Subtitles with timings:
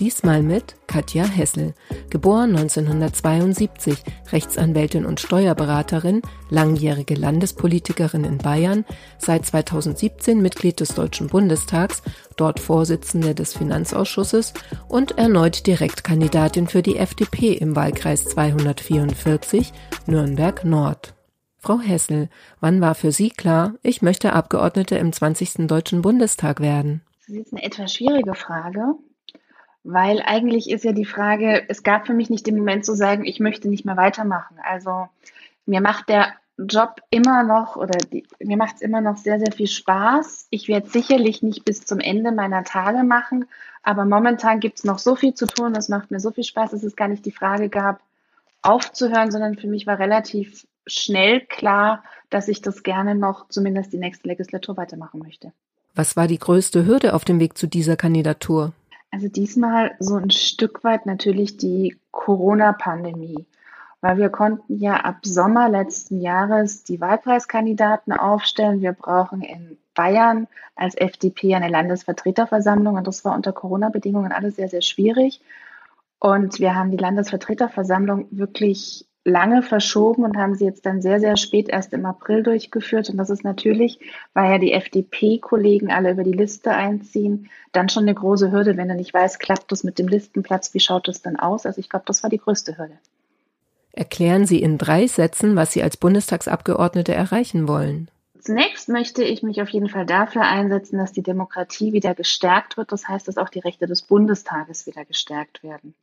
[0.00, 1.72] Diesmal mit Katja Hessel,
[2.10, 3.96] geboren 1972,
[4.32, 6.20] Rechtsanwältin und Steuerberaterin,
[6.50, 8.84] langjährige Landespolitikerin in Bayern,
[9.18, 12.02] seit 2017 Mitglied des Deutschen Bundestags,
[12.36, 14.52] dort Vorsitzende des Finanzausschusses
[14.88, 19.72] und erneut Direktkandidatin für die FDP im Wahlkreis 244
[20.06, 21.14] Nürnberg Nord.
[21.58, 25.68] Frau Hessel, wann war für Sie klar, ich möchte Abgeordnete im 20.
[25.68, 27.02] Deutschen Bundestag werden?
[27.28, 28.96] Das ist eine etwas schwierige Frage.
[29.84, 33.24] Weil eigentlich ist ja die Frage, es gab für mich nicht den Moment zu sagen,
[33.24, 34.56] ich möchte nicht mehr weitermachen.
[34.62, 35.08] Also
[35.66, 39.52] mir macht der Job immer noch oder die, mir macht es immer noch sehr, sehr
[39.52, 40.46] viel Spaß.
[40.50, 43.46] Ich werde sicherlich nicht bis zum Ende meiner Tage machen,
[43.82, 46.70] aber momentan gibt es noch so viel zu tun, es macht mir so viel Spaß,
[46.70, 48.00] dass es gar nicht die Frage gab,
[48.62, 53.98] aufzuhören, sondern für mich war relativ schnell klar, dass ich das gerne noch zumindest die
[53.98, 55.52] nächste Legislatur weitermachen möchte.
[55.94, 58.72] Was war die größte Hürde auf dem Weg zu dieser Kandidatur?
[59.14, 63.46] Also diesmal so ein Stück weit natürlich die Corona-Pandemie,
[64.00, 68.80] weil wir konnten ja ab Sommer letzten Jahres die Wahlpreiskandidaten aufstellen.
[68.80, 74.68] Wir brauchen in Bayern als FDP eine Landesvertreterversammlung und das war unter Corona-Bedingungen alles sehr,
[74.68, 75.40] sehr schwierig.
[76.18, 81.36] Und wir haben die Landesvertreterversammlung wirklich lange verschoben und haben sie jetzt dann sehr, sehr
[81.36, 83.08] spät erst im April durchgeführt.
[83.08, 83.98] Und das ist natürlich,
[84.34, 88.90] weil ja die FDP-Kollegen alle über die Liste einziehen, dann schon eine große Hürde, wenn
[88.90, 91.64] er nicht weiß, klappt das mit dem Listenplatz, wie schaut das dann aus?
[91.64, 92.98] Also ich glaube, das war die größte Hürde.
[93.92, 98.10] Erklären Sie in drei Sätzen, was Sie als Bundestagsabgeordnete erreichen wollen.
[98.44, 102.92] Zunächst möchte ich mich auf jeden Fall dafür einsetzen, dass die Demokratie wieder gestärkt wird.
[102.92, 105.94] Das heißt, dass auch die Rechte des Bundestages wieder gestärkt werden.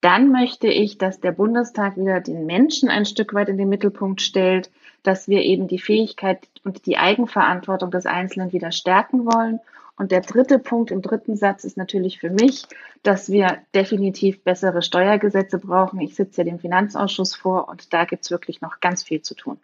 [0.00, 4.22] Dann möchte ich, dass der Bundestag wieder den Menschen ein Stück weit in den Mittelpunkt
[4.22, 4.70] stellt,
[5.02, 9.60] dass wir eben die Fähigkeit und die Eigenverantwortung des Einzelnen wieder stärken wollen.
[9.98, 12.64] Und der dritte Punkt im dritten Satz ist natürlich für mich,
[13.02, 16.00] dass wir definitiv bessere Steuergesetze brauchen.
[16.00, 19.34] Ich sitze ja dem Finanzausschuss vor und da gibt es wirklich noch ganz viel zu
[19.34, 19.60] tun.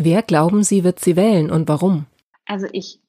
[0.00, 2.06] Wer glauben Sie, wird sie wählen und warum?
[2.46, 3.00] Also ich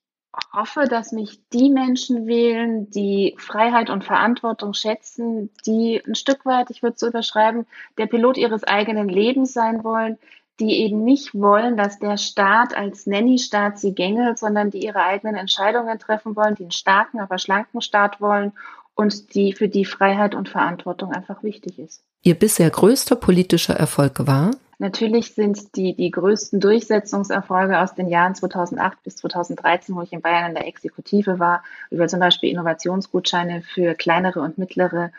[0.51, 6.71] hoffe, dass mich die Menschen wählen, die Freiheit und Verantwortung schätzen, die ein Stück weit,
[6.71, 7.67] ich würde es so überschreiben,
[7.99, 10.17] der Pilot ihres eigenen Lebens sein wollen,
[10.59, 15.35] die eben nicht wollen, dass der Staat als Nanny-Staat sie gängelt, sondern die ihre eigenen
[15.35, 18.53] Entscheidungen treffen wollen, die einen starken, aber schlanken Staat wollen
[18.95, 22.01] und die für die Freiheit und Verantwortung einfach wichtig ist.
[22.23, 24.51] Ihr bisher größter politischer Erfolg war?
[24.81, 30.21] Natürlich sind die, die größten Durchsetzungserfolge aus den Jahren 2008 bis 2013, wo ich in
[30.21, 35.11] Bayern in der Exekutive war, über zum Beispiel Innovationsgutscheine für kleinere und mittlere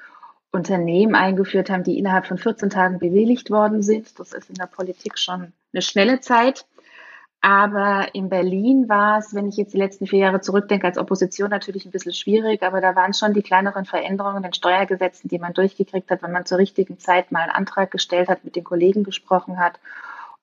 [0.50, 4.18] Unternehmen eingeführt haben, die innerhalb von 14 Tagen bewilligt worden sind.
[4.18, 6.64] Das ist in der Politik schon eine schnelle Zeit.
[7.42, 11.48] Aber in Berlin war es, wenn ich jetzt die letzten vier Jahre zurückdenke, als Opposition
[11.48, 15.38] natürlich ein bisschen schwierig, aber da waren schon die kleineren Veränderungen in den Steuergesetzen, die
[15.38, 18.64] man durchgekriegt hat, wenn man zur richtigen Zeit mal einen Antrag gestellt hat, mit den
[18.64, 19.80] Kollegen gesprochen hat.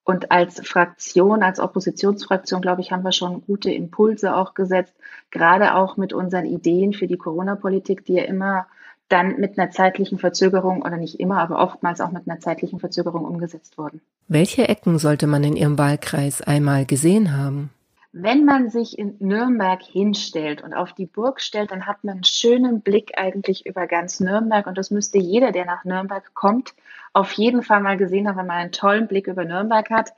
[0.03, 4.95] Und als Fraktion, als Oppositionsfraktion, glaube ich, haben wir schon gute Impulse auch gesetzt,
[5.29, 8.65] gerade auch mit unseren Ideen für die Corona-Politik, die ja immer
[9.09, 13.25] dann mit einer zeitlichen Verzögerung oder nicht immer, aber oftmals auch mit einer zeitlichen Verzögerung
[13.25, 14.01] umgesetzt wurden.
[14.27, 17.69] Welche Ecken sollte man in Ihrem Wahlkreis einmal gesehen haben?
[18.11, 22.23] Wenn man sich in Nürnberg hinstellt und auf die Burg stellt, dann hat man einen
[22.23, 26.73] schönen Blick eigentlich über ganz Nürnberg und das müsste jeder, der nach Nürnberg kommt,
[27.13, 30.13] auf jeden Fall mal gesehen haben, wenn man einen tollen Blick über Nürnberg hat.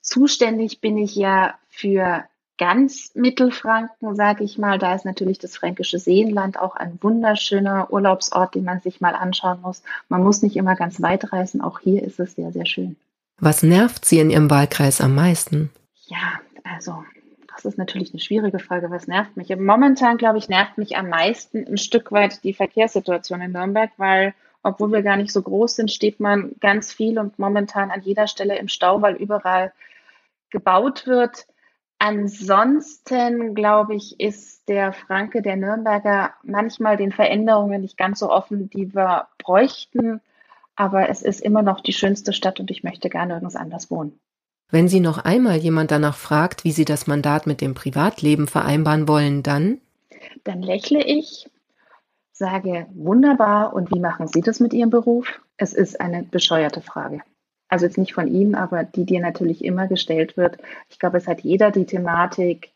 [0.00, 2.24] Zuständig bin ich ja für
[2.60, 4.78] ganz Mittelfranken, sage ich mal.
[4.78, 9.62] Da ist natürlich das fränkische Seenland auch ein wunderschöner Urlaubsort, den man sich mal anschauen
[9.62, 9.82] muss.
[10.10, 11.62] Man muss nicht immer ganz weit reisen.
[11.62, 12.96] Auch hier ist es sehr, sehr schön.
[13.38, 15.70] Was nervt Sie in Ihrem Wahlkreis am meisten?
[16.06, 17.02] Ja, also
[17.48, 18.90] das ist natürlich eine schwierige Frage.
[18.90, 19.48] Was nervt mich?
[19.56, 24.34] Momentan, glaube ich, nervt mich am meisten ein Stück weit die Verkehrssituation in Nürnberg, weil
[24.62, 28.26] obwohl wir gar nicht so groß sind, steht man ganz viel und momentan an jeder
[28.26, 29.72] Stelle im Stau, weil überall
[30.50, 31.46] gebaut wird.
[32.02, 38.70] Ansonsten, glaube ich, ist der Franke, der Nürnberger, manchmal den Veränderungen nicht ganz so offen,
[38.70, 40.22] die wir bräuchten.
[40.76, 44.18] Aber es ist immer noch die schönste Stadt und ich möchte gerne nirgends anders wohnen.
[44.70, 49.06] Wenn Sie noch einmal jemand danach fragt, wie Sie das Mandat mit dem Privatleben vereinbaren
[49.06, 49.78] wollen, dann?
[50.42, 51.50] Dann lächle ich,
[52.32, 55.42] sage wunderbar und wie machen Sie das mit Ihrem Beruf?
[55.58, 57.20] Es ist eine bescheuerte Frage
[57.70, 60.58] also jetzt nicht von Ihnen, aber die dir natürlich immer gestellt wird.
[60.88, 62.72] Ich glaube, es hat jeder die Thematik,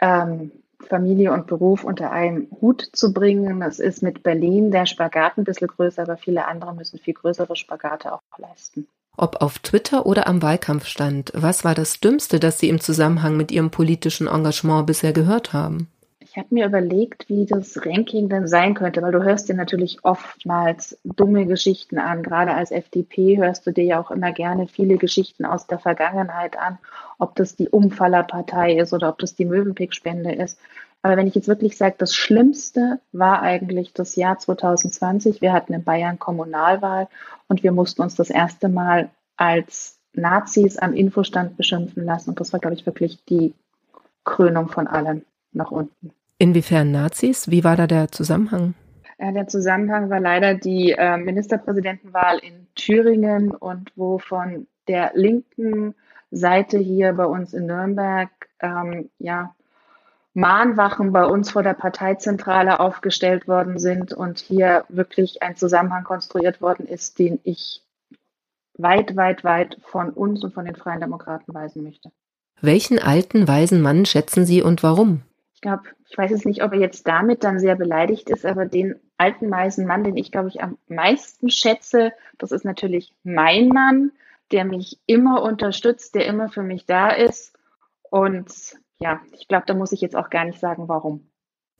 [0.00, 0.50] ähm,
[0.88, 3.60] Familie und Beruf unter einen Hut zu bringen.
[3.60, 7.56] Das ist mit Berlin der Spagat ein bisschen größer, aber viele andere müssen viel größere
[7.56, 8.86] Spagate auch leisten.
[9.16, 13.36] Ob auf Twitter oder am Wahlkampf stand, was war das Dümmste, das Sie im Zusammenhang
[13.36, 15.88] mit Ihrem politischen Engagement bisher gehört haben?
[16.36, 20.04] Ich habe mir überlegt, wie das Ranking dann sein könnte, weil du hörst dir natürlich
[20.04, 22.22] oftmals dumme Geschichten an.
[22.22, 26.58] Gerade als FDP hörst du dir ja auch immer gerne viele Geschichten aus der Vergangenheit
[26.58, 26.76] an,
[27.18, 30.58] ob das die Umfallerpartei ist oder ob das die Möwenpick-Spende ist.
[31.00, 35.40] Aber wenn ich jetzt wirklich sage, das Schlimmste war eigentlich das Jahr 2020.
[35.40, 37.08] Wir hatten in Bayern Kommunalwahl
[37.48, 42.28] und wir mussten uns das erste Mal als Nazis am Infostand beschimpfen lassen.
[42.28, 43.54] Und das war, glaube ich, wirklich die
[44.24, 46.12] Krönung von allem nach unten.
[46.38, 47.50] Inwiefern Nazis?
[47.50, 48.74] Wie war da der Zusammenhang?
[49.18, 55.94] Der Zusammenhang war leider die äh, Ministerpräsidentenwahl in Thüringen und wo von der linken
[56.30, 58.28] Seite hier bei uns in Nürnberg
[58.60, 59.54] ähm, ja,
[60.34, 66.60] Mahnwachen bei uns vor der Parteizentrale aufgestellt worden sind und hier wirklich ein Zusammenhang konstruiert
[66.60, 67.82] worden ist, den ich
[68.76, 72.12] weit, weit, weit von uns und von den Freien Demokraten weisen möchte.
[72.60, 75.22] Welchen alten, weisen Mann schätzen Sie und warum?
[75.56, 78.66] Ich glaube, ich weiß jetzt nicht, ob er jetzt damit dann sehr beleidigt ist, aber
[78.66, 83.68] den alten weißen Mann, den ich, glaube ich, am meisten schätze, das ist natürlich mein
[83.68, 84.12] Mann,
[84.52, 87.58] der mich immer unterstützt, der immer für mich da ist.
[88.02, 88.52] Und
[88.98, 91.30] ja, ich glaube, da muss ich jetzt auch gar nicht sagen, warum.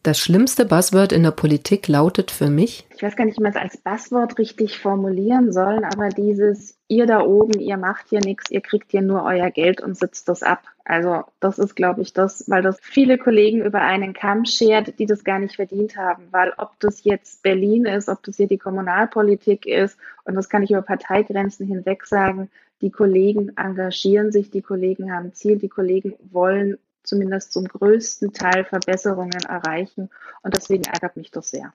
[0.07, 2.87] Das schlimmste Buzzword in der Politik lautet für mich.
[2.95, 7.07] Ich weiß gar nicht, wie man es als Buzzword richtig formulieren soll, aber dieses, ihr
[7.07, 10.45] da oben, ihr macht hier nichts, ihr kriegt hier nur euer Geld und sitzt das
[10.45, 10.63] ab.
[10.85, 15.07] Also das ist, glaube ich, das, weil das viele Kollegen über einen Kamm schert, die
[15.07, 16.29] das gar nicht verdient haben.
[16.31, 20.63] Weil ob das jetzt Berlin ist, ob das hier die Kommunalpolitik ist, und das kann
[20.63, 22.49] ich über Parteigrenzen hinweg sagen,
[22.81, 28.65] die Kollegen engagieren sich, die Kollegen haben Ziel, die Kollegen wollen zumindest zum größten Teil
[28.65, 30.11] Verbesserungen erreichen.
[30.43, 31.73] Und deswegen ärgert mich das sehr.